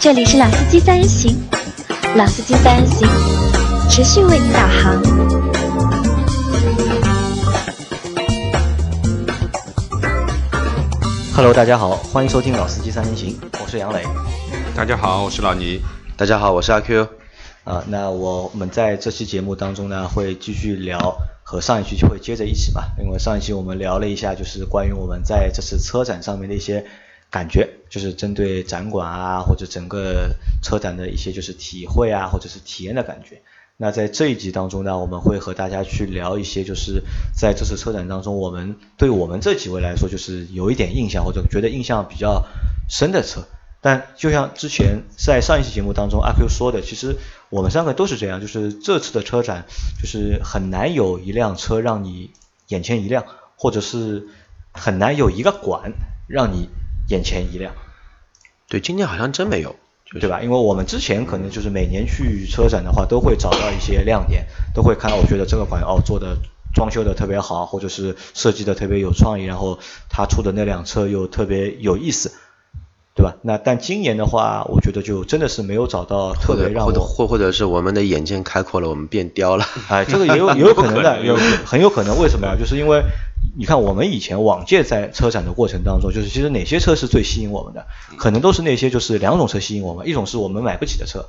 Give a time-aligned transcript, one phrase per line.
[0.00, 1.36] 这里是老司机三人行，
[2.14, 3.08] 老司机三人行，
[3.90, 5.02] 持续为你导航。
[11.34, 14.04] Hello，大家好，欢迎收听老司机三人行，我是杨磊。
[14.76, 15.82] 大家好，我是老倪。
[16.16, 17.08] 大家好，我是阿 Q。
[17.64, 26.84] 啊，那我们在这期节目当中呢，会继续聊和上一期就会接着一起吧，因为上一期我们聊了一下，就是关于我们在这次车展上面的一些
[27.30, 33.42] 感觉，就是针对展馆啊或者整个车展的一些就是体会啊或者是体验的感觉。
[33.80, 37.02] 那在这一集当中呢，我们会和大家去聊一些，就是
[37.36, 42.44] 在这次车展当中，我们对我们这几位来说，就是有一点印象或者觉得印象比较
[42.88, 43.46] 深的车。
[43.80, 47.14] 但就像之前在上一期节目当中阿 Q 说的，其实
[47.50, 49.66] 我们三个都是这样，就是这次的车展
[50.02, 52.32] 就是很难有一辆车让你
[52.66, 54.26] 眼前一亮，或者是
[54.72, 55.92] 很难有一个馆
[56.26, 56.68] 让你
[57.08, 57.74] 眼前一亮。
[58.68, 59.76] 对，今年好像真没有，
[60.20, 60.40] 对吧？
[60.42, 66.36] 因为我们之前可能就是每年去车展的话，都会找到一些亮点，都会看到我觉得这个款哦做的
[66.74, 69.78] 装修的特别好，或者是设计的特别有创意，然后
[70.08, 72.32] 他出的那辆车又特别有意思。
[73.18, 73.34] 对吧？
[73.42, 79.66] 那但今年的话，我觉得就真的是没有找到特别让我或或者是我们的眼界开阔了，我们变刁了。
[79.88, 82.16] 哎，这个也有也有可能的， 有很有可能。
[82.22, 82.54] 为什么呀？
[82.56, 83.02] 就是因为
[83.58, 87.84] 你看我们以前往届在车展的过程当中，就是其实哪些车是最吸引我们的？
[88.16, 91.26] 可能都是那些就是两种车吸引我们，一种是我们买不起的车。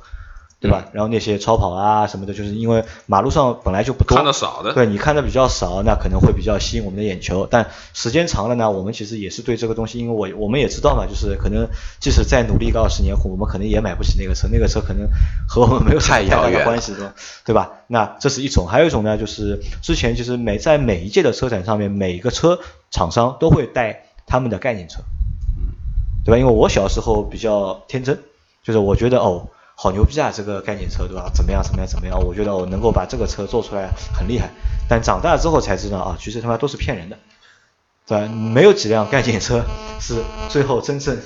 [0.60, 0.84] 对吧？
[0.92, 7.48] 然后那些超跑啊什么的，就是因为马路上本来就不多，看的少的，对你看的比较少，那可能会比较吸引我们的眼球。
[7.50, 11.66] 但时间长了呢，我们其实也是对这个东西，因为我我们也知道嘛，就是可能
[11.98, 15.08] 即使再努力个二十年，我们可能也买不起那个车，那个车可能
[15.48, 16.94] 和我们没有太大的关系，
[17.46, 17.70] 对吧？
[17.86, 25.00] 那这是一种，还有一种呢，就是之前其实每在每一届的车展上面，每一个车厂商都会带他们的概念车，
[25.56, 25.72] 嗯，
[26.22, 26.38] 对吧？
[26.38, 28.20] 因为我小时候比较天真，
[28.62, 29.48] 就是我觉得哦。
[29.82, 30.30] 好牛逼啊！
[30.30, 31.30] 这个概念车对吧？
[31.32, 31.62] 怎么样？
[31.62, 31.86] 怎么样？
[31.86, 32.20] 怎么样？
[32.20, 34.50] 我觉得我能够把这个车做出来很厉害。
[34.90, 37.16] 但长大之后才知道啊，其实他妈都是骗人的，
[38.06, 38.28] 对吧？
[38.28, 39.64] 没有几辆概念车
[39.98, 41.16] 是最后真正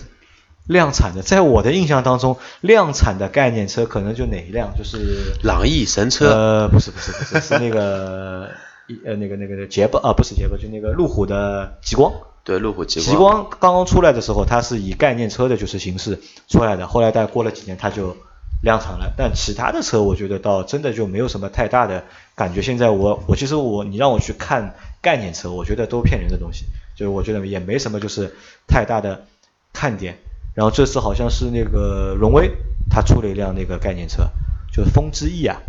[0.68, 1.22] 量产的。
[1.22, 4.72] 在我的印象当中，量产的概念车可能就哪一辆？
[4.78, 6.30] 就是朗逸神车？
[6.30, 8.50] 呃，不是不是不是，是那个
[8.86, 12.12] 一呃那个那个捷豹啊，不是捷豹，就那个路虎的极光。
[12.44, 13.10] 对，路虎极光。
[13.10, 16.86] 极光刚刚出来的时候，它是以概念车的就是形式出来的。
[16.86, 18.16] 后来再过了几年，它就
[18.64, 22.02] 量产了，但其他的车我觉得倒真的就没有什么太大的
[22.34, 22.62] 感觉。
[22.62, 26.64] 现在我我其实我你让我去看概念车，我觉得都骗人的东西，
[26.96, 28.34] 就是我觉得也没什么就是
[28.66, 29.26] 太大的
[29.72, 30.18] 看点。
[30.54, 32.50] 然后这次好像是那个荣威，
[32.88, 34.30] 他出了一辆那个概念车，
[34.72, 35.60] 就是风之翼啊。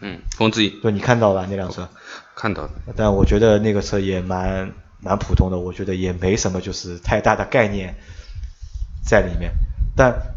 [0.00, 0.68] 嗯，风之翼。
[0.82, 1.88] 对，你看到了那辆车？
[2.36, 2.70] 看到了。
[2.94, 7.94] 但我觉得那个车也蛮蛮普通的，我觉得也没什么就是太大的概念
[9.02, 9.50] 在里面，
[9.96, 10.33] 但。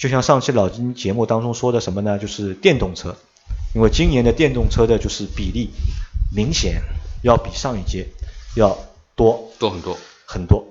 [0.00, 2.18] 就像上期老金节目当中说的什么呢？
[2.18, 3.14] 就是电动车，
[3.74, 5.68] 因为今年的电动车的就是比例
[6.34, 6.80] 明显
[7.22, 8.08] 要比上一届
[8.56, 8.78] 要
[9.14, 10.64] 多多很多很多。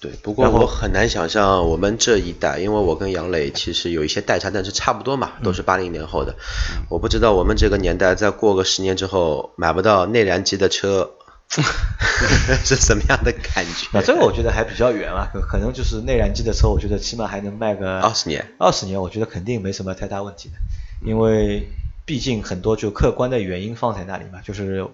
[0.00, 6.34] 对，不过我很难想象我们这一代，因为我跟杨磊其实有一些代差，但是差不多嘛，都是八零年后的。
[6.88, 11.10] 我不知道我们这个年代再过个十年之后买不到内燃机的车。
[12.64, 13.88] 是什么样的感觉？
[13.92, 18.52] 那这个我觉得还比较远啊，可能就是内燃机的车，我觉得起码还能卖个二十年。
[18.58, 20.56] 二十年，我觉得肯定没什么太大问题的，
[21.02, 21.68] 因为
[22.04, 24.86] 毕竟很多就客观的原因放在那里嘛，就是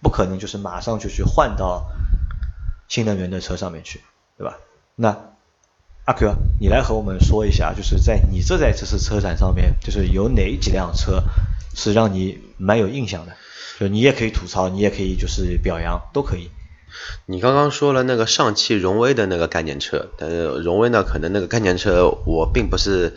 [0.00, 1.90] 不可能就是马上就去换到
[2.88, 4.00] 新能源的车上面去，
[4.38, 4.56] 对吧？
[4.96, 5.16] 那
[6.06, 11.22] 阿 Q，你来和我们说一下，就是在你这在这次车展上面，就是有哪几辆车
[11.78, 13.32] 是让你蛮有印象的？
[13.78, 16.50] 就你也可以吐槽，你也可以就是表扬，都可以。
[17.26, 23.14] 你刚刚说了那个上汽荣威的那个概念车，但是荣威呢，可能那个概念车我并不是，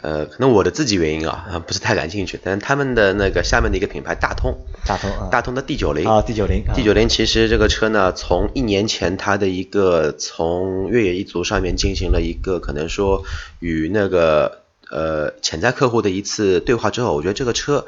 [0.00, 2.38] 呃，可能我的自己原因啊，不是太感兴趣。
[2.44, 13.24] 但是他们的那个下面的一个品牌大通，大通，大通的 D 九零啊，D 九零，D 九零其实这个车呢，从一年前它的一个从越野一族上面进行了一个可能说
[13.58, 17.86] 与那个呃潜在客户的一次对话之后，我觉得这个车。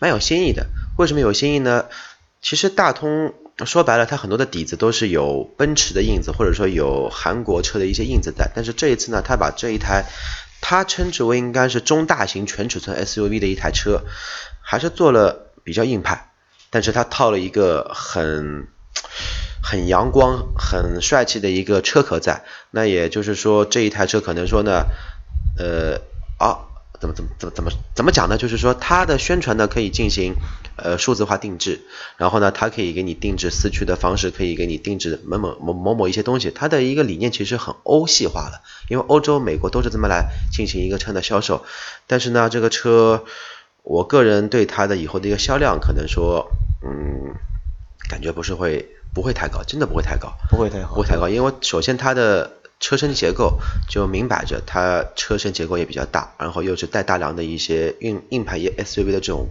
[0.00, 0.66] 蛮有新意的，
[0.96, 1.86] 为什么有新意呢？
[2.40, 3.34] 其实大通
[3.66, 8.48] 说白了，它很多的底子都是有奔驰的印子，或者说有韩国车的一些印子在。
[8.54, 10.04] 但是这一次呢，它把这一台，
[10.60, 14.02] 它称之为应该是中大型全尺寸 SUV 的一台车，
[14.60, 16.30] 还是做了比较硬派，
[16.70, 18.68] 但是它套了一个很
[19.60, 22.44] 很阳光、很帅气的一个车壳在。
[22.70, 24.84] 那也就是说，这一台车可能说呢，
[25.58, 26.00] 呃
[26.38, 26.64] 啊。
[27.00, 28.36] 怎么怎么怎么怎么怎么讲呢？
[28.36, 30.34] 就是说它的宣传呢可以进行
[30.74, 31.82] 呃数字化定制，
[32.16, 36.50] 然后呢它可以给你定制四驱的方式，可以给你定制某某某某某一些东西。
[36.50, 41.64] 它的一个理念其实很欧系化了，因为欧洲、美国都是这么来进行一个车的销售。
[42.08, 43.24] 但是呢，这个车
[43.84, 46.50] 我个人对它的以后的一个销量可能说，
[46.82, 47.36] 嗯，
[48.10, 53.58] 感觉不是会不会太高，真的不会太高，不会太高，不会太高，因为首先它的车身结构
[53.88, 59.48] 就明摆着，它车身结构也比较大，然后又是带大梁的一些硬硬派 SUV 的这种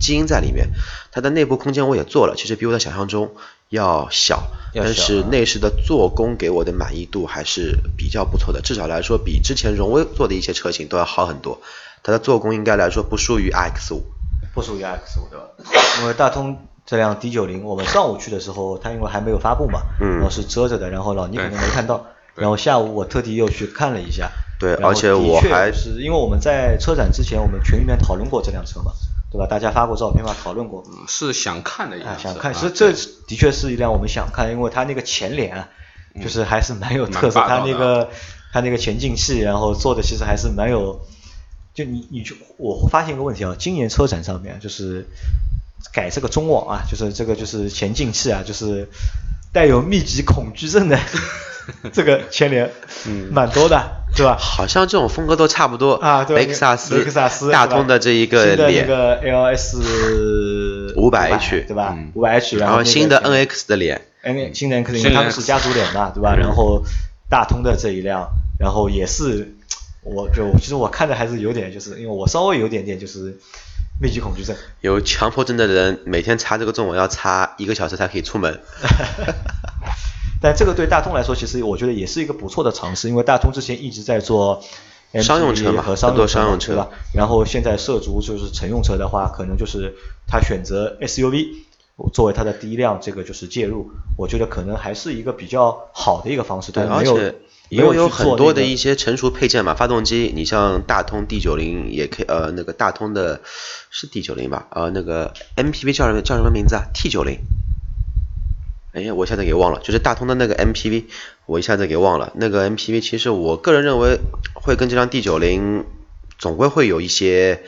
[0.00, 0.70] 基因在里面。
[1.12, 3.34] 它的内部空间我也做了，其实比我的想象中
[3.68, 4.44] 要小，
[4.74, 11.60] 但是内饰的做工给我的满意度还是比较不错的，至少来说比之前荣威做的一些车型都要好很多。
[12.02, 14.02] 它的做工应该来说不输于 iX 五，
[14.54, 15.82] 不输于 iX 五对吧？
[16.00, 22.06] 因为大通这辆 D 九零，我们上午去的时候，它因为还没有发布嘛，嗯然后是遮着的，然后老倪可能没看到。
[22.34, 28.92] 然后下午我特地又去看了一下，对，而且我还是因为我们在车展之前，我们群里面讨论过这辆车嘛，
[29.30, 29.46] 对吧？
[29.46, 30.84] 大家发过照片嘛，讨论过。
[31.08, 32.92] 是想看的一辆想看，其实这
[33.26, 35.68] 的确是一辆我们想看，因为它那个前脸啊，
[36.20, 38.08] 就是还是蛮有特色，它那个
[38.52, 41.00] 它那个前进气，然后做的其实还是蛮有。
[41.74, 45.08] 就你你就我发现一个问题啊，今年车展上面就是
[45.92, 48.88] 改这个中网啊，就是这个就是前进气啊，就是
[49.52, 50.96] 带有密集恐惧症的。
[51.92, 52.70] 这个牵连，
[53.06, 53.82] 嗯，蛮多的，
[54.14, 54.36] 对吧？
[54.38, 56.24] 好像这种风格都差不多啊。
[56.28, 61.96] 雷克萨斯、雷克萨斯、大通的这一个脸，那个 LS 五百 H，对吧？
[62.14, 66.36] 五百 H，然后新的 NX 的脸，N 新的 NX，因为他们是家族脸嘛，对吧？
[66.36, 66.82] 然后
[67.28, 68.28] 大通的这一辆，
[68.58, 69.54] 然后也是，
[70.02, 73.38] 我就其实我看着还是有点，就是因为我稍微有点点就是
[74.00, 78.60] 密集恐惧症，有强迫症的人每天擦这个中网要擦一个小时才可以出门。
[80.44, 84.62] 但这个对大通来说，其实我觉得也是一个不错的尝试，因为大通之前一直在做
[85.22, 86.90] 商用车嘛，和商用车，对吧？
[87.14, 89.94] 然后现在涉足就是乘用车的话，可能就是
[90.28, 91.46] 他选择 SUV
[92.12, 96.72] 作为他的第一辆，这个就是介入，我觉得可能还是一个比较好的一个方式。
[96.72, 97.36] 对，而且
[97.70, 103.40] 因为有很多的一些成熟配件嘛，发动机，你像大通 D 九零也可以，呃，那个大通的
[103.88, 104.66] 是 D 九零吧？
[104.72, 107.38] 呃，那个 MPV 叫什么叫什么名字啊？T 九零。
[108.94, 111.06] 哎，我一下子给忘了，就是大通的那个 MPV，
[111.46, 112.32] 我一下子给忘了。
[112.36, 114.20] 那个 MPV 其实我个人认为
[114.54, 115.82] 会跟这辆 D90
[116.38, 117.64] 总归会有一些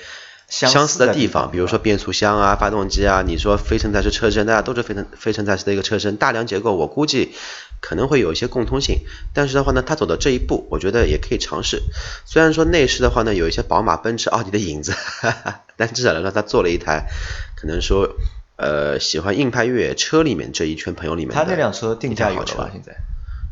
[0.47, 3.23] 相似的地方，比如说变速箱啊、发动机啊。
[3.27, 7.35] 你说非承载式车身，大家都是非承非承载式的一个车身，大梁结构我估计
[7.81, 9.01] 可能会有一些共通性。
[9.35, 11.83] 但是的话呢，它走的这一步，我觉得也可以尝试。
[12.25, 17.09] 虽然说内饰的话呢，有一些宝马、奔驰、奥迪的影子，哈哈但至少来说，它做了一台
[17.57, 18.15] 可能说。
[18.57, 22.71] 呃，喜欢硬派越野车里面这一圈朋友里面，他那辆车定价有了吧？
[22.73, 22.97] 现在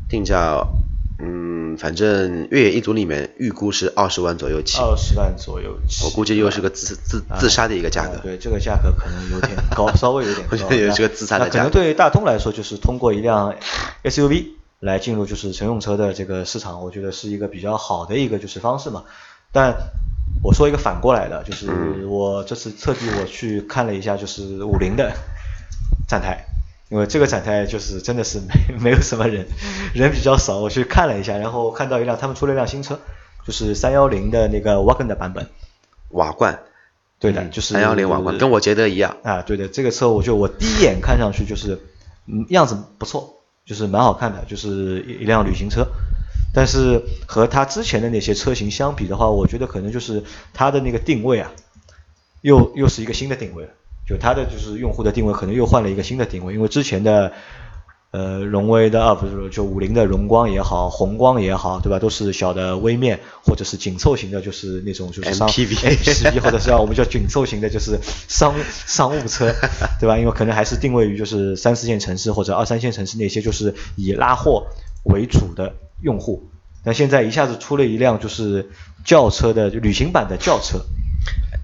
[0.09, 0.65] 定价，
[1.19, 4.79] 嗯，反正越野一族里面预估是二十万左右起。
[4.79, 6.03] 二十万左右起。
[6.05, 8.17] 我估计又是个自自自杀的一个价格。
[8.23, 10.57] 对，这个价格可能有点高，稍微有点高。
[10.75, 11.59] 也是个自杀的价。
[11.59, 13.55] 可能对大通来说，就是通过一辆
[14.03, 14.47] SUV
[14.79, 19.03] 来进入就是乘用车的这个市场，我觉得是一个比较好的一个就是方式嘛。
[19.51, 19.75] 但
[20.45, 25.11] 我说一个反过来的，就是我这次特地我去看了一下，就是五菱的
[26.07, 26.45] 展台，
[26.89, 29.47] 因为这个展台就是真的是没 没有什么人，
[29.95, 30.59] 人比较少。
[30.59, 32.99] 我去看了一下，然后看到一辆他们出了一辆新车，
[33.47, 35.47] 就是三幺零的那个 Wagon 的版本，
[36.09, 36.59] 瓦罐，
[37.19, 39.17] 对的，就是三幺零瓦罐，跟我觉得一样。
[39.23, 41.79] 啊，对的，这个车我就我第一眼看上去就是
[42.27, 45.87] 嗯样子不错，就是蛮好看的，就是一一辆旅行车。
[46.55, 51.51] 但是和它之前的那些车型相比的话，我觉得可能就是它的那个定位啊，
[52.41, 53.69] 又又是一个新的定位了。
[54.07, 57.33] 就它的就是用户的定位可能又换了一个新的定位，因为之前的
[58.11, 61.97] 呃荣威的啊不是就五菱的荣光也好，宏光也好，对吧？
[61.97, 69.51] 都是小的微面或者是紧凑型的，就是那种就是商 MPV 或者是要我们叫紧凑型的，就是商商务车，
[69.99, 70.17] 对吧？
[70.19, 74.67] 因为可能还是定位于就是三四线城市或者二三线城市那些就是以拉货
[75.03, 75.73] 为主的。
[76.01, 76.49] 用户，
[76.83, 78.69] 那现在一下子出了一辆就是
[79.03, 80.79] 轿车的旅行版的轿车，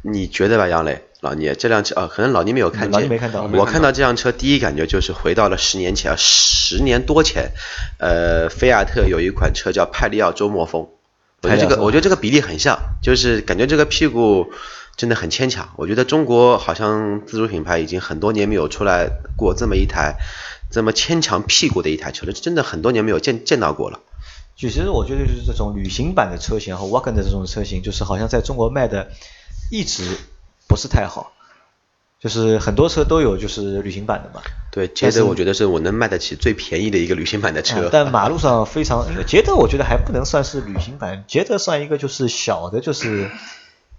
[0.03, 3.91] 你觉得吧，杨磊，老倪这辆车啊，可能老倪没有看见，老倪没看到，我看到。
[3.91, 7.51] 这辆车第一感觉就是回到了十年前，十年多前，
[7.99, 10.87] 呃，菲亚特有一款车叫派利奥周末风，
[11.43, 14.51] 我觉得这个我觉得这个比例很像，就是感觉这个屁股
[14.95, 20.15] 真的很牵强，我觉得中国好像自主品牌已经很多年没有出来过这么一台
[20.71, 23.99] 这么牵强屁股的一台车了，真的很多年没有见见到过了。
[24.55, 29.11] 其实我觉得就是这种旅行版的车型和 Wagon 的这种车型，就是好像在中国卖的
[29.71, 30.17] 一直
[30.67, 31.33] 不是太好，
[32.19, 34.41] 就是很多车都有就是旅行版的嘛。
[34.69, 37.89] 对，捷德我觉得是我能卖得起最便宜的一个旅行版的车。
[37.91, 43.29] 但马路上非常，捷德我觉得还不能算是旅行版，捷德算一个就是小的，就是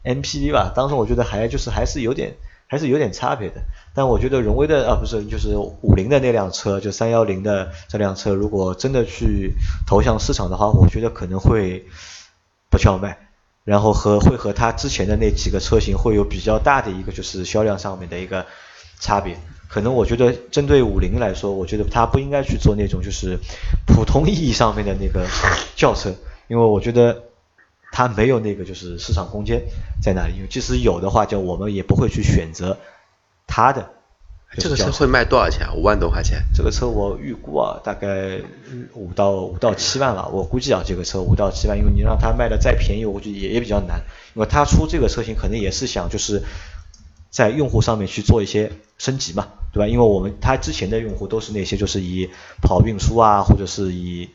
[0.05, 2.37] MPV 吧，当时我觉得还就是还是有点
[2.73, 3.57] 还是有点差别的。
[3.95, 9.53] 但我觉得荣威的啊不是就是五菱的那辆车，就三幺零的这辆车，如果真的去
[9.87, 11.85] 投向市场的话，我觉得可能会
[12.71, 13.29] 不叫卖，
[13.65, 18.47] 然后和会和它之前的那几个车型会有比较大的一个就是销量上面的一个
[18.99, 19.37] 差别。
[19.69, 23.39] 可能我觉得针对五菱来说，我觉得它不应该去做那种就是
[23.87, 25.27] 普通意义上面的那个
[25.77, 26.15] 轿车，
[26.49, 27.23] 因为我觉得
[27.93, 29.63] 它没有那个就是市场空间
[30.03, 30.35] 在那里。
[30.35, 32.79] 因为即使有的话，就我们也不会去选择。
[33.47, 33.91] 它的
[34.57, 35.69] 这个车会卖多少钱？
[35.77, 36.43] 五万多块钱。
[36.55, 38.41] 这个车我预估啊，大概
[38.95, 40.29] 五到五到七万吧。
[40.29, 44.03] 我估计啊，这个车五到七万，因为你让它卖的再便宜，我估计也也比较难。
[44.35, 46.43] 因为它出这个车型，可能也是想就是
[47.29, 49.87] 在用户上面去做一些升级嘛，对吧？
[49.87, 52.31] 因为我们它之前的用户都是那些就是以
[52.63, 54.31] 跑运输啊，或者是以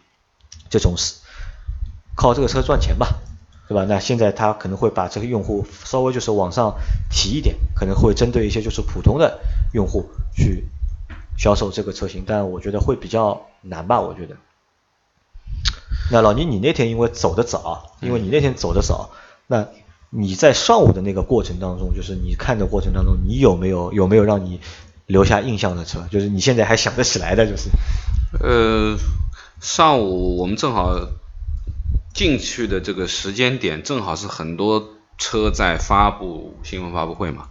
[0.69, 0.93] 这种
[2.15, 3.15] 靠这个车赚钱吧。
[3.67, 3.85] 对吧？
[3.85, 6.75] 那现在他可能会把这个用户稍微就是往上
[7.11, 9.39] 提一点，可能会针对一些就是普通的
[9.73, 10.63] 用户去
[11.37, 13.99] 销售这个车型，但我觉得会比较难吧？
[13.99, 14.37] 我觉得。
[16.09, 19.09] 那老倪，你那天因为走的早，因为你那天走的早，
[19.47, 19.67] 那
[20.09, 24.61] 你在上午的那个过程当中，就是你看的过程当中，你有没有有没有让你
[25.05, 26.07] 留下印象的车？
[26.09, 27.69] 就是你现在还想得起来的，就是。
[28.39, 28.97] 呃，
[29.59, 30.95] 上午我们正好。
[32.17, 37.49] 进去的这个时间点正好是很多车在发布新闻发布会嘛，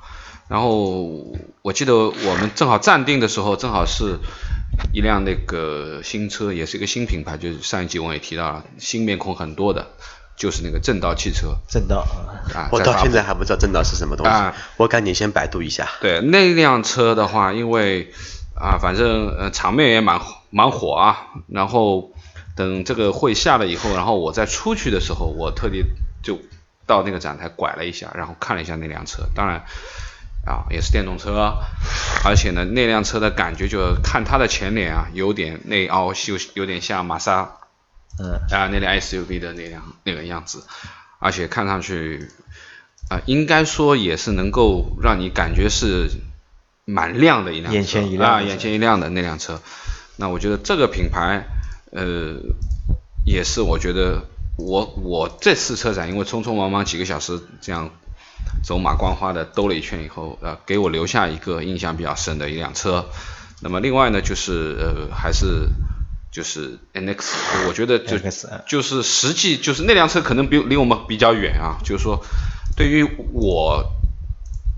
[0.49, 1.25] 然后
[1.63, 4.19] 我记得我们正好暂定的时候，正好是
[4.93, 9.87] 一辆那个新车，也是一个新品牌，就是上一集我也提到了，新面孔很多的，
[10.37, 11.55] 就是那个正道汽车。
[11.69, 12.05] 正道
[12.53, 14.33] 啊，我到现在还不知道正道是什么东西，
[14.79, 15.89] 我赶紧先百度一下。
[16.01, 18.13] 对，那辆车的话，因为
[18.57, 20.21] 啊，反正呃场面也蛮
[20.51, 22.11] 蛮火啊，然后。
[22.57, 25.85] 等这个会下了以后，然后我再出去的时候，我特地
[26.23, 26.41] 就
[26.87, 29.25] 到那个展台拐了一下，然后看了一下那辆车。
[29.35, 29.67] 当然
[30.47, 31.59] 啊，也是电动车，
[32.25, 37.59] 而且呢，那辆车的感觉就看它的前脸啊，有点内凹，有有点像玛莎，
[38.19, 40.65] 嗯啊那辆 SUV 的那辆那个样子，
[41.19, 42.31] 而且看上去
[43.11, 46.09] 啊，应该说也是能够让你感觉是
[46.87, 49.61] 蛮亮的一辆车，眼前一亮啊，眼前一亮的那辆车。
[50.17, 51.45] 那我觉得这个品牌。
[51.93, 52.37] 呃，
[53.25, 54.25] 也是，我觉得
[54.59, 57.91] 我我这次车展，因为匆匆忙忙几个小时这样
[58.65, 63.07] 走马观花的兜了一圈以后，呃，给我留下一个印象比较深的一辆车。
[63.63, 65.69] 那么另外呢，就是呃，还是
[66.33, 68.19] 就是 NX，我觉得就
[68.67, 72.25] 就是实际就是那辆车可能比离我们比较远啊，就是说
[72.77, 73.93] 对于我，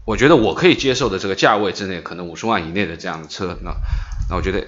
[0.04, 3.74] 我觉得我可以接受的这个价位之内，可能五十万以内的这样的车，那
[4.28, 4.66] 那我觉得。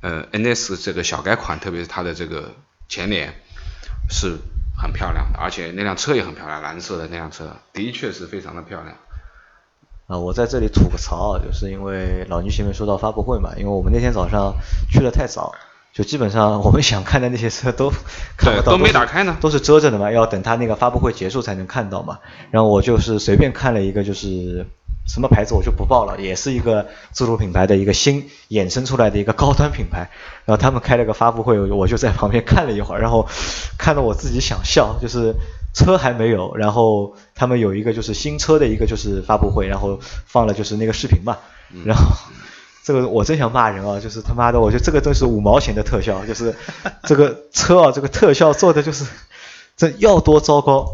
[0.00, 2.52] 呃，NS 这个小改款，特别是它的这个
[2.88, 3.34] 前脸
[4.08, 4.38] 是
[4.80, 8.94] 很漂亮的，而且那辆车也很漂亮，蓝色的那辆车的确是非常的漂亮。
[10.06, 14.54] 啊，我在这里吐个槽，就是因为老倪前面说到发布会嘛，因为我们那天早上
[14.90, 15.52] 去的太早，
[15.92, 17.90] 就基本上我们想看的那些车都
[18.36, 22.20] 看不到，都没打开呢，都是遮着的嘛，要等他那个发布会结束才能看到嘛。
[22.50, 24.66] 然后我就是随便看了一个，就是。
[25.08, 30.10] 什么牌子我就不报了，也是一个自主品牌的一个新衍生出来的一个高端品牌。
[30.44, 33.26] 然后他们开了个发布会，我就在旁边看了一会儿，然后
[33.78, 34.98] 看得我自己想笑。
[35.00, 35.34] 就是
[35.74, 41.38] 车还没有，然后他们有一个就是新车的一个就是发布会，然后放了就是那个视频嘛。
[41.84, 42.04] 然后
[42.84, 46.54] 这个我真想骂人啊，就是他妈的，我觉得这个都是五毛钱的特效，就是
[47.04, 49.06] 这个车啊，这个特效做的就是
[49.76, 50.86] 这要多糟糕。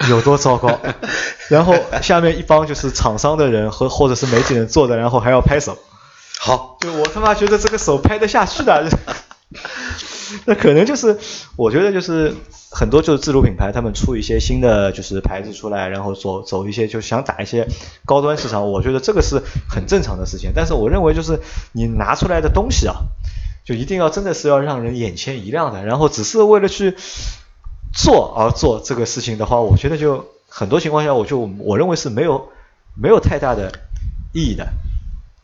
[0.10, 0.80] 有多糟糕？
[1.48, 5.78] 然后下面一帮就是厂商的人和或者是媒体人坐着，然后还要拍手。
[6.38, 8.88] 好，就我他妈觉得这个手拍得下去的，
[10.44, 11.18] 那可能就是
[11.56, 12.34] 我觉得就是
[12.70, 17.66] 很多就是自主品牌他们出一些新的就是牌子出来，然后走走一些就想打一些
[18.04, 20.52] 高端市场，我觉得这个是很正常的事情。
[20.54, 21.40] 但是我认为就是
[21.72, 22.96] 你拿出来的东西啊，
[23.64, 26.94] 就一定要真的是要让人眼前一亮的，然后只是为了去。
[27.94, 32.48] 做而做这个事情的话，我觉得就很多情况下，我就我认为是没有
[33.00, 33.72] 没有太大的
[34.32, 34.68] 意义的，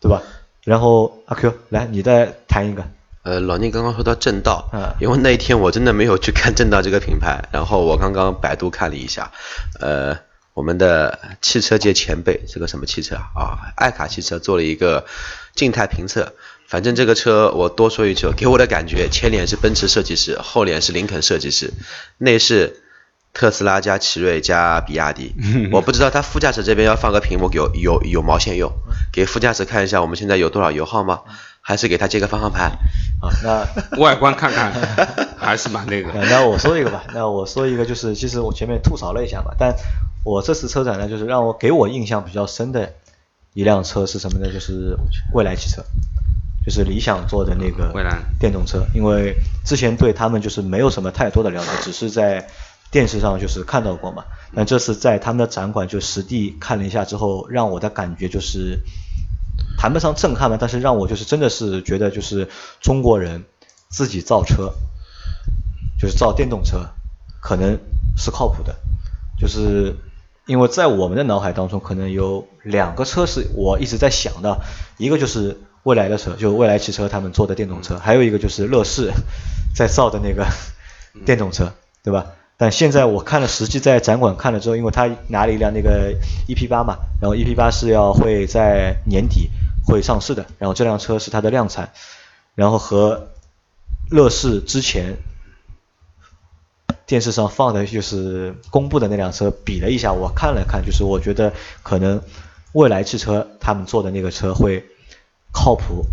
[0.00, 0.22] 对吧？
[0.64, 2.84] 然后阿 Q 来，你再谈一个。
[3.22, 9.30] 呃，老聂刚刚说到正道，嗯因为那一天我真的没有去看正道这个品牌，然后我刚刚百度看了一下，
[9.78, 10.18] 呃，
[10.54, 13.72] 我们的汽车界前辈，这个什么汽车啊？
[13.76, 15.04] 爱卡汽车做了一个
[15.54, 16.34] 静态评测。
[16.66, 21.72] 反正这个车我多说一句，给我的感觉，前脸是奔驰设计师，后脸是林肯设计师，
[22.18, 22.80] 内饰
[23.32, 25.34] 特斯拉加奇瑞加比亚迪。
[25.72, 28.70] 我不知道他副驾驶这边要放个屏幕，有有有毛线用？
[29.12, 31.22] 给副驾驶看一下我们现在有多少油耗吗？
[31.60, 32.70] 还是给他接个方向盘？
[33.20, 33.66] 啊，那
[34.00, 34.72] 外观看看
[35.36, 36.10] 还是蛮那个。
[36.12, 39.74] 那我说一个吧，那我说一个就是，其实我前面吐槽了一下嘛，但
[40.24, 42.94] 我这次车展呢，就是让我给我印象比较深的
[43.52, 44.52] 一辆车是什么呢？
[44.52, 44.96] 就是
[45.32, 45.84] 蔚来汽车，
[46.64, 47.92] 就是理想做的那个
[48.38, 48.86] 电动车。
[48.94, 52.48] 因为之前对他们就是没有什么太多的了解，只是在
[52.90, 54.24] 电视上就是看到过嘛。
[54.54, 58.80] 但这次在他们的展馆就实地看了一下之后，让我的感觉就是
[59.78, 62.48] 谈不上震撼吧，但是让我就是真的是觉得就是
[62.80, 63.44] 中国人
[63.88, 64.72] 自己造车，
[66.00, 66.88] 就是造电动车，
[67.40, 67.78] 可能
[68.16, 68.74] 是靠谱的，
[69.38, 69.94] 就是
[70.50, 74.58] 因为在我们的脑海当中，可能有两个车是我一直在想的，
[74.98, 79.12] 一个就是未来的车，就未来汽车他们做的电动车，还有一个就是乐视
[79.76, 80.44] 在造的那个
[81.24, 82.26] 电动车，对吧？
[82.56, 86.12] 但现在我看了，实际在展馆看了之后，因为他拿了一辆那个
[86.48, 89.48] EP 八嘛，然后 EP 八是要会在年底
[89.86, 91.90] 会上市的，然后这辆车是它的量产，
[92.56, 93.28] 然后和
[94.10, 95.16] 乐视之前
[97.10, 101.52] 电视上放的就是公布的那辆车比了一下，我看了看，就是我觉得
[101.82, 102.22] 可能
[102.70, 104.84] 未来汽车他们做的那个车会
[105.50, 106.06] 靠谱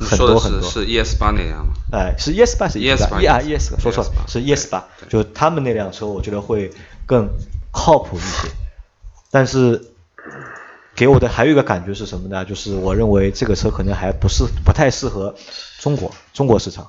[0.00, 0.68] 很多很多。
[0.68, 1.72] 是 ES 八那辆吗？
[1.92, 6.72] 哎，是 ES 八是 ES 八啊 ES 说错了，是 ES 八，就他们那辆车，我觉得会
[7.06, 7.28] 更
[7.70, 8.48] 靠谱一些。
[9.30, 9.92] 但是
[10.96, 12.44] 给我的还有一个感觉是什么呢？
[12.44, 15.36] 就是我认为这个车可能还不是不太适合
[15.78, 16.88] 中国中国市场。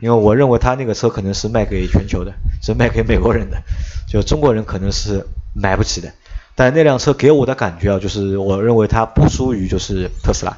[0.00, 3.62] 因为我认为他那个车可能是卖给全球的，是卖给美国人的，
[4.08, 6.12] 就中国人可能是买不起的。
[6.54, 10.56] 但那辆车给我的感觉啊，就是我认为它不输于就是特斯拉，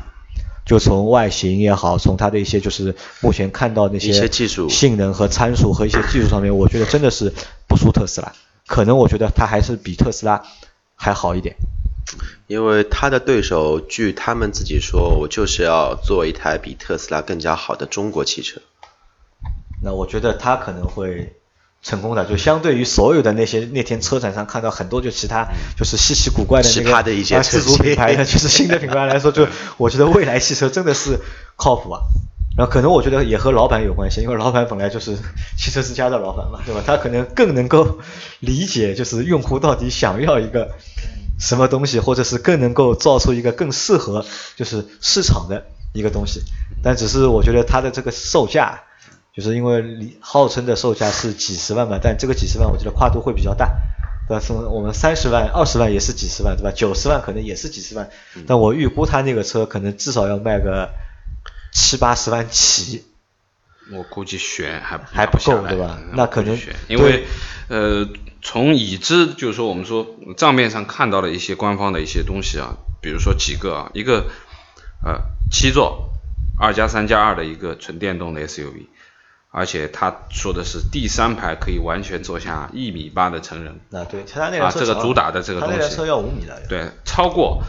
[0.64, 7.32] 就从外形也好，从它的一些就是目前看到那些一些技术性能和参数和一些技术上面，我觉得真的是
[7.66, 8.32] 不输特斯拉。
[8.66, 10.42] 可能我觉得它还是比特斯拉
[10.94, 11.56] 还好一点。
[12.47, 18.61] 因为他的对手，据他们自己说，我就是要做一台比特斯拉更加好的中国汽车。
[19.82, 21.37] 那我觉得他可能会
[21.82, 29.46] 成功的，就相对于所有的那些那天车展上看到很多就其他就是稀奇古怪的那个的一些啊自主品牌的，就是新的品牌来说，就
[29.78, 31.19] 我觉得蔚来汽车真的是
[31.56, 32.00] 靠谱啊。
[32.58, 35.16] 然后可能我觉得也和老板有关系，因为老板本来就是
[35.56, 36.82] 汽车之家的老板嘛，对吧？
[36.84, 38.00] 他可能更能够
[38.40, 40.73] 理解就是用户到底想要一个
[41.38, 45.64] 什么东西，或者是更能够造出一个更适合就是市场的
[45.95, 46.43] 一个东西。
[46.82, 48.82] 但只是我觉得它的这个售价。
[49.34, 53.78] 就是因为你号称的售价是几十万嘛，但这个几十万我觉得跨度会比较大，
[54.28, 54.40] 对吧？
[54.45, 56.73] 从我们三十万、二十万也是几十万，对吧？
[56.73, 58.10] 九十万可能也是几十万，
[58.47, 60.90] 但我预估他那个车可能至少要卖个
[61.73, 63.04] 七八十万起。
[63.93, 67.25] 我估计选还还不够对吧嗯那可能估计选因为
[67.66, 68.08] 呃，
[68.40, 74.26] 从已知就是说我们说账面上看到的一些官方的一些东西啊，比如说几个啊，一个
[75.04, 76.12] 呃七座
[76.56, 78.86] 二加三加二的一个纯电动的 SUV，
[79.50, 87.63] 而且他说的是第三排可以完全坐下一米八的成人，啊对，他那辆啊车啊这个主打的这个东西他那辆车要五米的，对，超过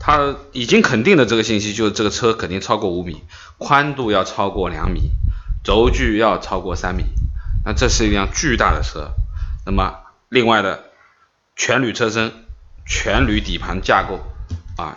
[0.00, 3.22] 他已经肯定的这个信息，就是这个车肯定超过五米，
[3.58, 5.10] 宽度要超过两米，
[5.62, 7.04] 轴距要超过三米，
[7.64, 9.12] 那这是一辆巨大的车。
[9.64, 9.94] 那么
[10.28, 10.84] 另外的
[11.54, 12.32] 全铝车身、
[12.86, 14.18] 全铝底盘架构
[14.76, 14.96] 啊，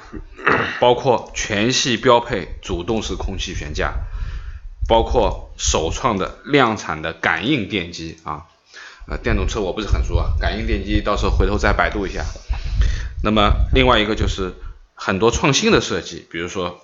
[0.79, 3.93] 包括全系标配主动式空气悬架，
[4.87, 8.45] 包括首创的量产的感应电机啊。
[9.07, 12.23] 呃，电动车我不是很熟啊，感应电机到时候回头再百度一下。
[13.23, 14.53] 那么另外一个就是
[14.93, 16.79] 很多创新的设计，比如说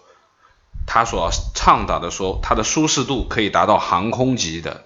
[0.88, 4.84] 他所倡导的说它的舒适度可以达到航空级的，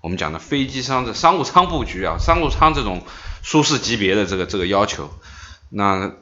[0.00, 3.02] 我们讲的飞机商的商务舱布局啊，商务舱这种
[3.42, 5.10] 舒适级别的这个这个要求，
[5.70, 6.12] 那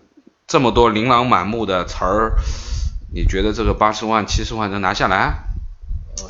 [0.46, 2.38] 这么多琳琅满目的词儿，
[3.12, 5.44] 你觉得这个八十万七十万能拿下来？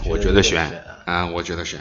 [0.09, 1.81] 我觉得悬，啊、我觉得悬。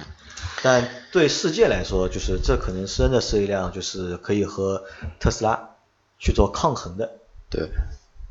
[0.63, 4.83] 但对世界来说，就是这可能真的是一辆就是可以和
[5.19, 5.69] 特斯拉
[6.17, 7.11] 去做抗衡的。
[7.49, 7.69] 对，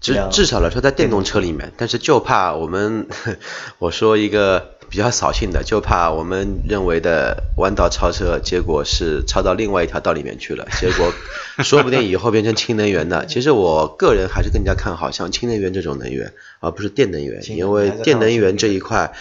[0.01, 3.07] 至至少来说在电动车里面，但是就怕我们，
[3.79, 11.13] 我说一个比较扫兴的，就怕我们认为的弯道超车，结果是超到另外一条道里面去了，结果
[11.63, 13.27] 说不定以后变成氢能源的。
[13.27, 19.13] 其实我个人还是更加看好像氢能源这种能源，而不是电能源，因为电能源这一块，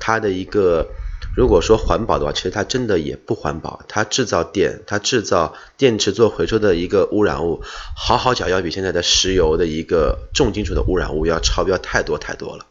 [0.00, 0.88] 它的一个。
[1.36, 3.84] 如果说环保的话，其实它真的也不环保。
[3.86, 7.62] 它制造电，它制造电池做回收的一个污染物，
[7.94, 12.66] 好好讲要比现在的石油的一个重金属的污染物要超标太多太多了。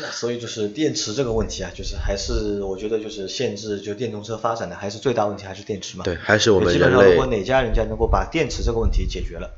[0.00, 6.04] 那所以就是电池这个问题啊，就是还是我觉得就是限制就电动车发展的还是最大问题还是电池嘛。
[6.04, 9.50] 对，还是我们基本上如果哪家人家能够把电池这个问题解决了，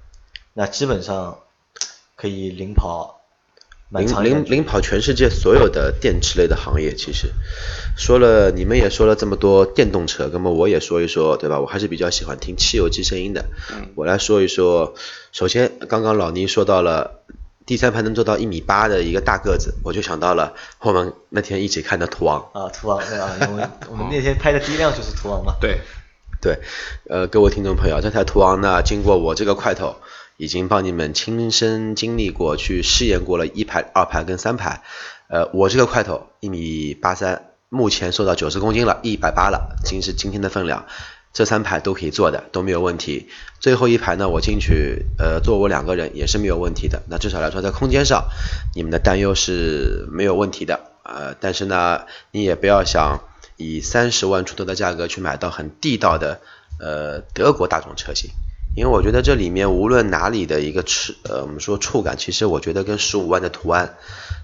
[0.55, 1.41] 那基本上
[2.15, 3.16] 可以领跑
[3.91, 7.29] 领领领跑全世界所有的电池类的行业，其实
[7.97, 11.61] 说了你们也说了这么多电动车，那么我也说一说，对吧？
[11.61, 13.45] 我还是比较喜欢听汽油机声音的。
[13.95, 14.95] 我来说一说，
[15.31, 17.23] 首先刚刚老倪说到了
[17.65, 22.45] 第三排能做到一米八的一个大个子，我就想到了我们那天一起看的途昂。
[22.55, 23.31] 啊，途昂对吧？
[23.49, 25.55] 因为 我们那天拍的第一辆就是途昂嘛。
[25.61, 25.79] 对，
[26.41, 26.59] 对，
[27.09, 29.95] 呃，各位听众朋友，这台途昂呢，经过我这个块头，
[30.37, 34.83] 已经帮你们亲身经历过，去试验过了一排、二排跟三排。
[35.29, 40.87] 呃，我这个块头一米八三，目前瘦到九十公斤了，一百八了，已经是今天的分量。
[41.33, 43.29] 这三排都可以坐的，都没有问题。
[43.61, 47.03] 最后一排呢，我进去，呃，坐我两个人也是没有问题的。
[47.11, 48.31] 那至少来说，在空间上，
[48.75, 50.81] 你们的担忧是没有问题的。
[51.03, 53.21] 呃，但是呢，你也不要想
[53.59, 56.41] 以三十万出头的价格去买到很地道的
[56.81, 58.31] 呃德国大众车型，
[58.77, 63.97] 因为我觉得这里面无论哪里的一个触呃我们说触感，其实我觉得跟十五万的途安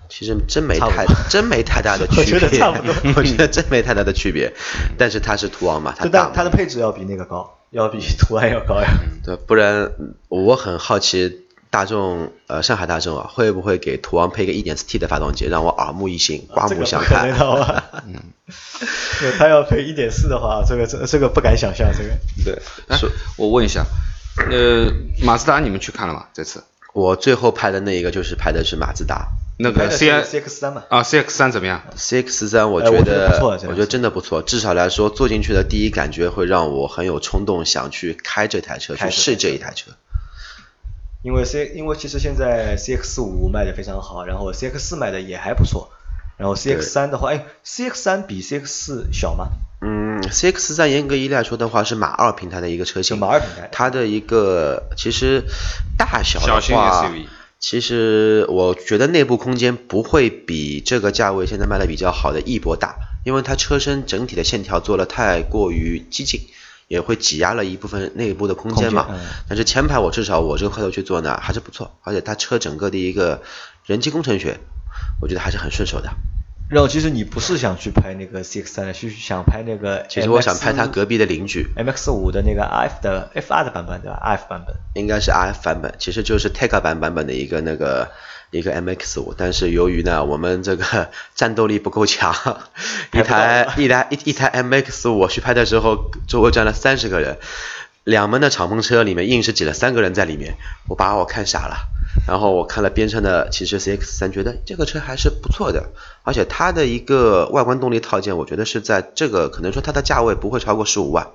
[0.09, 4.53] 其实真没太真没太大的 区我觉别，得差不多我觉得真没太大的区别。
[4.99, 8.89] 但是它是途昂嘛，它大它的配置要比那个高，要比途安要高呀。
[9.25, 11.41] 对，不然嗯我很好奇
[11.71, 17.39] 大众呃上海大众啊会不会给途昂配个 1.4T 的发动机，让我耳目一新，刮目相这个可能看。
[17.39, 17.85] 好吧？
[18.07, 18.15] 嗯，
[19.39, 22.11] 他要配一点四的话，这个这这个不敢想象，这个
[22.45, 23.87] 对，哎说，我问一下，
[24.37, 24.93] 呃，
[25.23, 26.27] 马自达你们去看了吗？
[26.33, 26.65] 这次
[26.95, 29.29] 我最后拍的那一个就是拍的是马自达。
[29.59, 39.93] 那个 C I CX 三嘛，啊 C X 三怎么样？CX 三我觉得，不错我觉得真的不错，至少来说坐进去的第一感觉会让我很有冲动想去开这台车，去试这一台车。
[41.23, 45.91] 因为 C 因为其实现在 CX 五卖的非常好，然后 CX 四卖的也还不错，
[46.37, 49.49] 然后 CX 三的话，哎，CX 三比 CX 四小吗？
[49.81, 53.69] 嗯，CX 三严格意义来说的话是马二平台的一个车型，马二平台。
[53.73, 55.45] 它的一个其实
[55.99, 57.13] 大小的小型话
[57.59, 66.41] 其实我觉得内部空间不会比这个价位现在卖的比较好的翼博大，因为它车身整体的线条做了太过于激进，
[66.89, 69.07] 也会挤压了一部分内部的空间嘛。
[69.11, 69.21] 嗯。
[69.49, 73.43] 但是前排我至少我这个块头去做呢还是不错，而且它车整个的一个
[73.87, 74.59] 人机工程学，
[75.21, 76.11] 我觉得还是很顺手的。
[76.69, 84.75] 然后其实你不是想去拍那个 CX 三，是想拍那个 MX, 其实我想拍他隔壁的邻居，MX 五的那个 F 的 FR 的版本对吧？F 版本。
[84.95, 88.11] 应该是 RF 版本，其实就是 Tega 版版本的一个那个
[88.51, 92.35] 一个 MX 五，但是由于呢我们这个 战斗力不够强，
[93.13, 97.37] 一台一台一一台 MX 五我去拍的时候，周围站了三十个人，
[98.05, 100.55] 两门的敞篷车里面硬是挤了三个人在里面，
[100.89, 101.77] 我把我看傻了。
[102.27, 105.91] 然后我看了边上的其实 CX 三，觉得这个车还是不错的，
[106.23, 111.29] 而且它的一个外观动力套件，我觉得是在这个可能说它的价位不会超过十五万，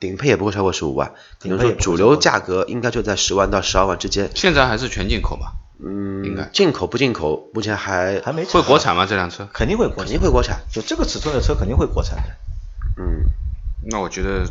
[0.00, 4.30] 顶配也不会超过十五万，可能说主流价格应该就在十万到十二万之间。
[4.34, 5.54] 现在还是全进口吧？
[5.84, 9.04] 嗯应该嗯，进口不进口，目前还还没会国产吗？
[9.04, 9.48] 这辆车？
[9.52, 10.60] 肯定会国产，肯定会国产。
[10.70, 12.22] 就这个尺寸的车肯定会国产的。
[12.98, 13.24] 嗯，
[13.90, 14.46] 那我觉得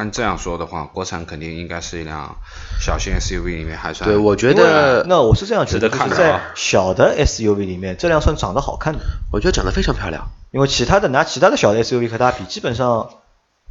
[0.00, 2.36] 按这样说的话，国产肯定应该是一辆
[2.80, 10.30] 小型 SUV 里面还算对，我觉得，那我是这样觉得，值得就是在看的啊小的 SUV 里面，这辆算长得好看的，我觉得长得非常漂亮。
[10.52, 13.10] 因为其他的拿其他的小的 SUV 和它比，基本上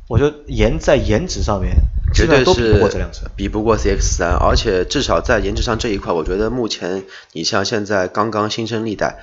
[0.09, 1.75] 我觉得颜在颜值上面，
[2.11, 3.27] 基绝对本都比不是过这辆车。
[3.35, 9.19] 比不过 CX 三，而且至少在颜值上这一块，我觉得目前你像现在刚刚新生历代，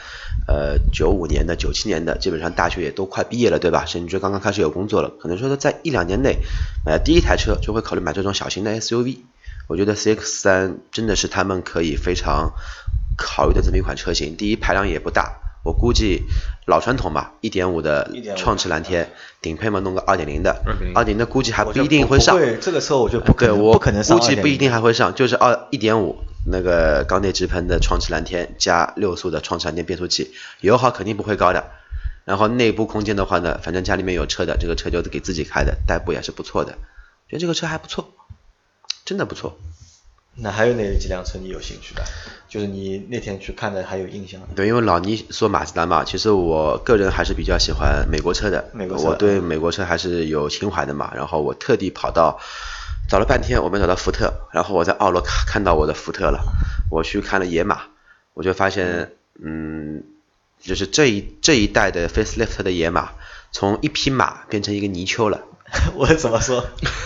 [0.47, 3.85] 呃，九五年的、九七年的，基本上大学也都快毕业了，对吧？
[3.85, 6.39] 甚至刚刚开始有工作了，可能说在一两年内
[6.85, 9.19] 买第一台车就会考虑买这种小型的 SUV。
[9.67, 12.53] 我觉得 CX 三真的是他们可以非常
[13.19, 14.37] 考虑的这么一款车型。
[14.37, 15.33] 第一，排量也不大，
[15.67, 16.23] 我估计
[16.65, 19.11] 老传统吧，一点五的创驰蓝天，
[19.43, 22.37] 顶配嘛弄个二点零的，2.0二点零的估计还不一定会上。
[22.37, 31.65] 对这个车我觉得不可对我能不可能上2.0估计不一定还会上，就是二一点五那个缸内直喷的创驰蓝天加六速的创驰蓝天变速器，油耗肯定不会高的。
[32.25, 36.79] 然后内部空间的话呢，反正家里面有车的，这个车就是给自己开的，代步也是不错的，
[37.29, 38.13] 觉得这个车还不错，
[39.05, 39.59] 真的不错。
[40.39, 42.05] 那还有哪几辆车你有兴趣的？
[42.49, 44.49] 就是你那天去看的还有印象的？
[44.55, 51.11] 对，因为老倪说马自达嘛，其实我个人还是比较喜欢美国车的，美国车我对美国车还是有情怀的嘛。
[51.15, 52.39] 然后我特地跑到
[53.09, 56.45] 找了半天，我没找到福特，然后我在奥罗看看到我的福特了，
[56.91, 57.85] 我去看了野马，
[58.35, 60.05] 我就发现，嗯，
[60.61, 63.13] 就是这一这一代的 facelift 的野马，
[63.53, 65.41] 从一匹马变成一个泥鳅了。
[65.95, 66.65] 我怎么说？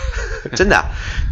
[0.55, 0.85] 真的，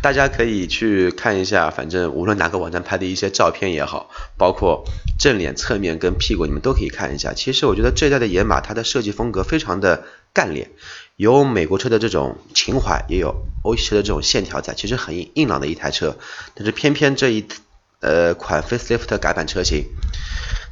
[0.03, 4.83] 大家可以去看一下，反正无论哪个网站拍的一些照片也好，包括
[5.17, 7.33] 正脸、侧面跟屁股，你们都可以看一下。
[7.33, 10.69] 其实我觉得这一代的野马，它的设计风格非常的干练，
[11.15, 16.15] 有美国车的这种情怀，也有欧系车的这种线条在，其实很硬硬朗的一台车。
[16.53, 17.47] 但是偏偏这一
[18.01, 19.85] 呃款 facelift 改版车型，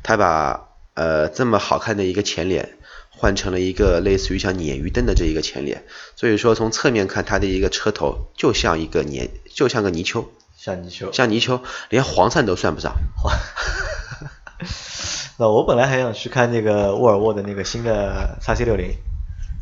[0.04, 2.77] 他把呃这么好看的一个前脸
[3.18, 5.84] 换成了一个类似于像鲶鱼灯的这一个前脸，
[6.16, 10.26] 所以说从侧面看它的一个车头就像一个鲶，就像个泥鳅，
[10.56, 12.96] 像泥鳅，像泥鳅，连黄鳝都算不上。
[15.40, 18.92] 那我本来还想去看那个沃尔沃的那个新的叉 C 六零，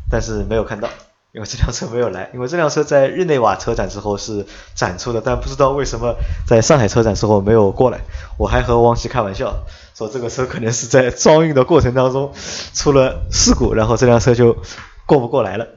[0.10, 0.90] 但是没有看到，
[1.36, 2.30] 因为这辆车没有来。
[2.34, 6.16] 因为这辆车在日内瓦车展之后是展出的，但不知道为什么
[6.48, 8.00] 在上海车展之后没有过来。
[8.38, 12.32] 我还和汪琦开玩笑说，这个车可能是在装运的过程当中
[12.74, 14.56] 出了事故，然后这辆车就
[15.06, 15.68] 过不过来了。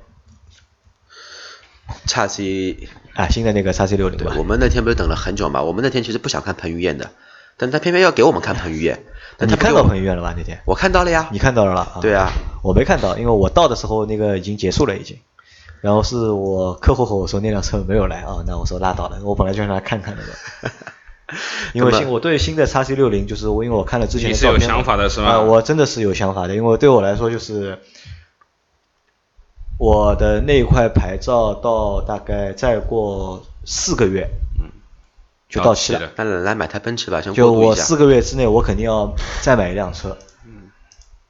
[2.07, 4.35] 叉 C 啊，新的那个叉 C 六零吧。
[4.39, 5.63] 我们那天不是等了很久嘛？
[5.63, 7.11] 我们那天其实不想看彭于晏的，
[7.57, 9.03] 但他偏偏要给我们看彭于晏。
[9.41, 10.35] 你看到彭于晏了吧？
[10.37, 11.29] 那天我看到了呀。
[11.33, 11.99] 你看到了了？
[12.01, 12.31] 对啊，
[12.63, 15.19] 我没看到，因为我到的时候那个已经结束了已经。
[15.81, 20.23] 然后是我客户和我说那辆车没有来啊， 那我说拉倒了，我本来就让他看看的。
[21.75, 25.41] 因为新我对新的叉 C 六零就是我因为我看了之前的照片，你是有想法的是吗？
[25.41, 27.79] 我真的是有想法的，因为对我来说就是
[29.79, 34.31] 我的那一块牌照到大概再过四个月。
[34.59, 34.71] 嗯
[35.51, 40.15] 就到期了，那来买台奔驰吧，就我四个月之内，我肯定要再买一辆车。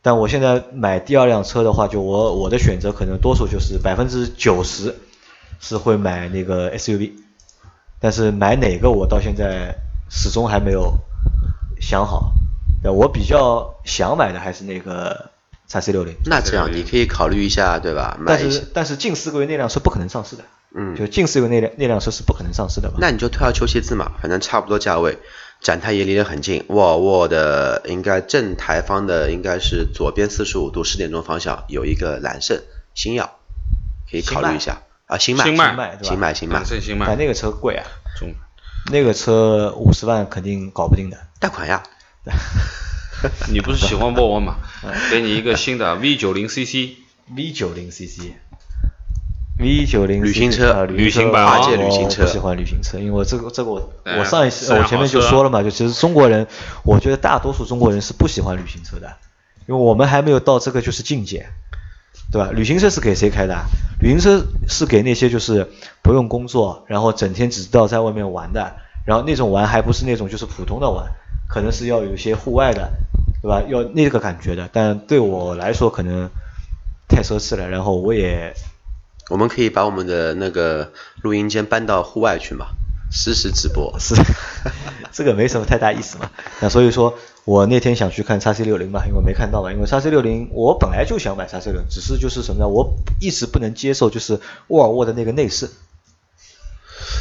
[0.09, 0.11] 嗯。
[0.11, 4.95] 但我现在买第二辆车的话，就我我的选择可能多数就是百分之九十
[5.61, 7.13] 是会买那个 SUV，
[8.01, 9.75] 但是买哪个我到现在
[10.09, 10.95] 始终还没有
[11.79, 12.33] 想好。
[12.85, 15.31] 我比较想买的还是那个
[15.67, 16.15] 叉 C 六零。
[16.25, 18.19] 那这样你可以考虑一下，对吧？
[18.25, 20.45] 但是但是近四个月那辆车不可能上市的。
[20.75, 22.97] 嗯，就近四个月那辆那辆车是不可能上市的吧？
[23.01, 25.19] 那你就退而求其次嘛，反正差不多价位，
[25.61, 26.65] 展台也离得很近。
[26.69, 32.63] 沃尔沃的应该正台方的应该是左边四十五度十点钟方向有一个揽胜
[32.95, 33.39] 星耀，
[34.11, 34.83] 可以考虑一下。
[35.07, 37.85] 啊，新迈新迈新迈新迈新迈，但那个车贵啊，
[38.19, 38.35] 中，
[38.93, 41.83] 那个车五十万肯定搞不定的，贷款呀。
[43.51, 44.57] 你不是喜欢沃尔沃吗？
[45.11, 48.33] 给你一个新的 V 九零 CC，V 九零 CC。
[49.59, 56.47] V 九零旅行车，旅行版八旅行车，不喜欢旅行车，因为这个这个我我上一次我前面就说了嘛，就其实中国人，
[56.85, 59.17] 我觉得大多数中国人是不喜欢旅行车的，
[59.67, 61.49] 因为我们还没有到这个就是境界，
[62.31, 62.51] 对吧？
[62.53, 63.65] 旅行车是给谁开的？
[64.01, 65.69] 旅行车是给那些就是
[66.03, 71.05] 不用工作，然后整天只知道在外面玩的，然后那种玩还不是那种就是普通的玩，
[71.49, 72.93] 可能是要有一些户外的，
[73.43, 73.61] 对吧？
[73.67, 76.31] 要那个感觉的，但对我来说可能
[77.09, 78.55] 太奢侈了，然后我也。
[79.29, 82.67] 我们可以把我们的那个录音间搬到户外去嘛，
[83.11, 83.95] 实时直播。
[83.99, 84.15] 是，
[85.13, 86.31] 这个没什么太大意思嘛。
[86.61, 87.15] 那所以说
[87.45, 89.73] 我那天想去看叉 C 六零嘛，因为没看到嘛。
[89.73, 92.69] 因为叉 C 六零我本来就想买叉 C 六零，只是就是什么呢？
[92.69, 95.69] 我一直不能接受就是沃尔沃的那个内饰。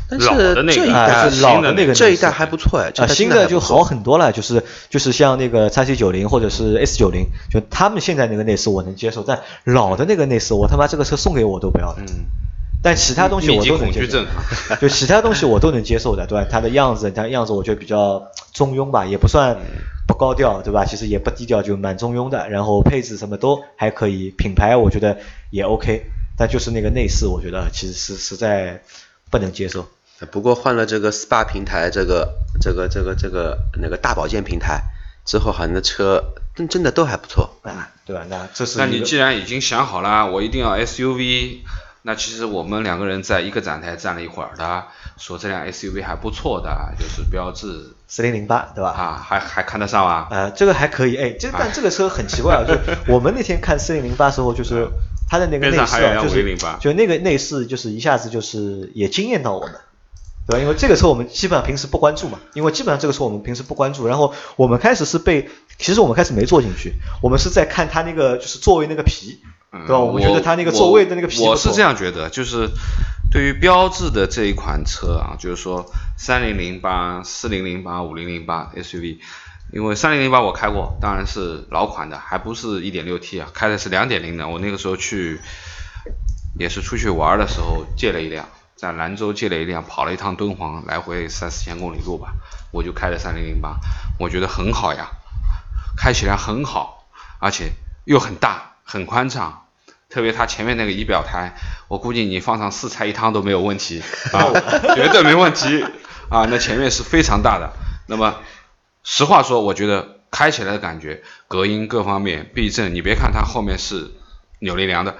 [0.09, 12.01] 但是这一代老的那个这一代还不错哎，啊新的就好很多了，就是就是像那个叉 C 九零或者是 S 九零，就他们现在那个内饰我能接受，但老的那个内饰我他妈这个车送给我都不要的。
[12.01, 12.25] 嗯。
[12.83, 14.23] 但其他东西我都能接受。
[14.79, 16.47] 就其他东西我都能接受的，对吧？
[16.49, 19.57] 它的样子，它样子我觉得比较中庸吧，也不算
[20.07, 20.85] 不高调，对吧？
[20.85, 22.47] 其实也不低调，就蛮中庸的。
[22.49, 25.17] 然后配置什么都还可以，品牌我觉得
[25.49, 26.03] 也 OK，
[26.37, 28.79] 但就是那个内饰，我觉得其实是实在
[29.29, 29.87] 不能接受。
[30.31, 34.81] 不过换了这个 SPA 平台，这个这个这个这个那个大保健平台
[35.25, 38.25] 之后，好像车真真的都还不错啊，对吧？
[38.29, 41.59] 那这是那你既然已经想好了，我一定要 SUV，
[42.01, 44.85] 那其实我们两个人在一个展台站了一会儿的，
[45.17, 48.89] 说这辆 SUV 还不错的，就是标致四零零八，对吧？
[48.89, 50.27] 啊，还还看得上啊？
[50.31, 52.75] 呃，这个还可以，哎，这但这个车很奇怪啊，就
[53.13, 54.87] 我们那天看四零零八时候，就是
[55.27, 59.75] 它的那个内饰啊，就是就那个内饰，就是一下子就是也惊艳到我们。
[60.49, 60.63] 对吧？
[60.63, 64.07] 因为这个车我们基本上平时不关注嘛，因为基本上这个车我们平时不关注。
[64.07, 69.99] 然后我们开始是被，其实我们开始没坐进去，我们是在看它那个就是座位那个皮，对吧？
[69.99, 71.41] 我们觉得它那个座位的那个皮。
[71.41, 72.69] 我是这样觉得，就是
[73.29, 75.85] 对于标致的这一款车啊，就是说
[76.17, 79.17] 三零零八、四零零八、五零零八 SUV，
[79.73, 84.47] 因为三零零八我开过，当然是老款的，还不是一点六 T 啊，开的是两点零的。
[84.47, 85.39] 我那个时候去
[86.57, 88.45] 也是出去玩的时候借了一辆。
[88.75, 92.33] 在兰州借了一辆，跑了一趟敦煌，来回三四千公里路吧，
[92.71, 93.77] 我就开了三零零八，
[94.19, 95.09] 我觉得很好呀，
[95.97, 97.07] 开起来很好，
[97.39, 97.71] 而且
[98.05, 99.65] 又很大，很宽敞，
[100.11, 101.55] 特别它前面那个仪表台，
[101.87, 104.45] 我估计你放上四菜一汤都没有问题啊，
[104.93, 105.83] 绝对没问题
[106.29, 107.73] 啊，那前面是非常大的。
[108.05, 108.35] 那么
[109.09, 114.11] 实话说，我觉得开起来的感觉，隔音各方面，避震，你别看它后面是
[114.59, 115.15] 扭力梁的，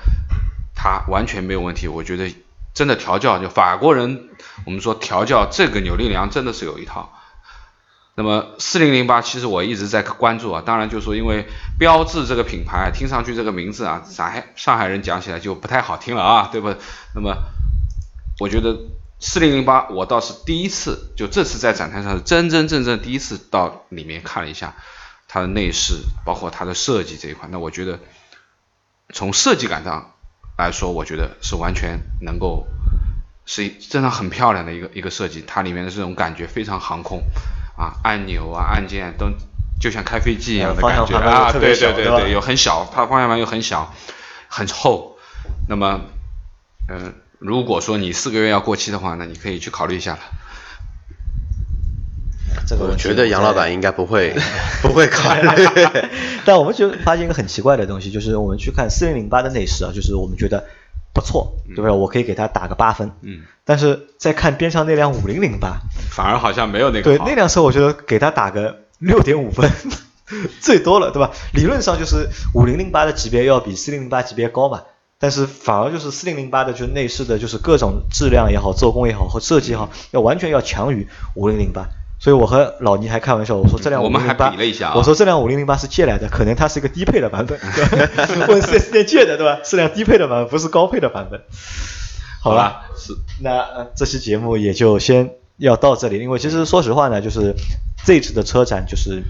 [0.76, 2.36] 它完全没有问题，我觉得。
[2.74, 4.30] 真的调教就法国人，
[4.68, 7.12] 我们说调教这个扭力梁真的是有一套。
[8.14, 11.48] 那么四零零八其实我一直在关注啊，当然就是说因为
[11.80, 16.76] 标致这个品牌听上去这个名字啊，上海上海人讲起来就不太好听了啊，对不？
[17.16, 17.36] 那么
[18.40, 18.78] 我觉得
[19.20, 24.76] 四零零八我倒是第一次，就这次在展台上是真真正正第一次到里面看了一下
[25.28, 28.00] 它的内饰，包括它的设计这一块，那我觉得
[29.14, 30.14] 从设计感上
[30.58, 32.68] 来说，我觉得是完全能够
[33.46, 37.24] 是真的很漂亮的一个一个设计，它里面的这种感觉非常航空。
[37.78, 39.28] 啊，按钮啊，按键都
[39.80, 43.94] 就像开飞机一样的感觉啊，对对对对，有很小，它方向盘又很小，
[44.48, 45.20] 很厚。
[45.70, 46.02] 那么，
[46.90, 50.20] 嗯，如果说你四个月要过期的话，那你可以去考虑一下了。
[52.68, 54.34] 这个我觉得杨老板应该不会
[54.82, 55.48] 不会考虑。
[56.44, 60.66] 但我们就发现一个很奇怪的东西，就是我们去看四零零八的内饰啊，就是我们觉得
[61.14, 61.92] 不错，对不对？
[61.92, 63.12] 我可以给它打个八分。
[63.22, 63.44] 嗯。
[63.64, 69.70] 但是再看边上那辆五零零八，反而好像没有那个对那辆车，我觉得给他打个六点五分，
[70.60, 71.32] 最多了，对吧？
[71.54, 74.84] 理论上就是五零零八的级别要比四零零八级别高嘛，
[75.20, 81.88] 但是反而就是四零零八的就内饰的，就是各种质量也好，做工也好和设计也好，要完全要强于五零零八。
[82.20, 84.52] 所以我和老倪还开玩笑，我说这辆五零零八，
[84.96, 87.60] 我说这辆五零零八是借来的，可能它是一个低配的版本，
[88.48, 89.60] 问四 S 店借的，对吧？
[89.64, 91.42] 是辆低配的版本，不是高配的版本。
[92.42, 97.54] 好了，是那这期节目也就先要到这里，因为其实说实话呢，就是
[98.04, 99.22] 这次的车展就是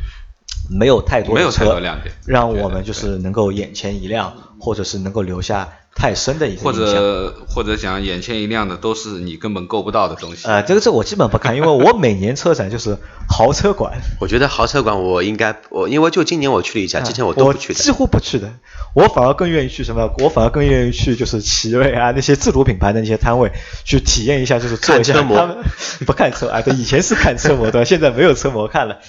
[0.70, 5.70] 没有太多没有太多亮点，让我们就是能够眼前一亮，或者是能够留下。
[6.00, 10.48] 太深的一个或者或者讲眼前一亮的都是你根本够不到的东西。
[10.48, 12.96] 呃，这个这我基本不看，因为我每年车展就是
[13.28, 13.94] 豪车馆。
[14.22, 17.80] 我觉得豪车馆我应该我因为就今年我去了一下，之前我都不去的。
[17.80, 18.54] 几乎不去的，
[18.94, 20.08] 我反而更愿意去什么？
[20.20, 23.52] 我反而更愿意去就是奇瑞啊那些自主品牌的那些摊位
[23.84, 25.14] 去体验一下，就是坐一下。
[25.14, 25.58] 车模
[26.06, 26.62] 不看车啊？
[26.62, 29.00] 对，以前是看车模的，现在没有车模看了，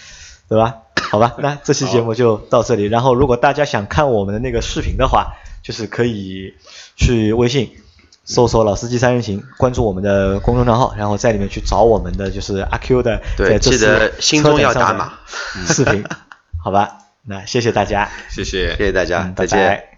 [0.48, 0.76] 对吧？
[1.10, 2.84] 好吧， 那这期节目就到这里。
[2.86, 5.34] 然后如果大家想看我们的那个视频的话。
[5.60, 6.54] 就是可以
[6.96, 7.72] 去微信
[8.24, 15.18] 搜索“老司机三人行”，关注我们的公众账号，然后在里面去找我们的就是阿 Q 的对，记得心中要打码
[15.66, 16.06] 视频，
[16.62, 16.98] 好吧？
[17.24, 19.97] 那谢谢大家，谢谢，谢谢大家，再见。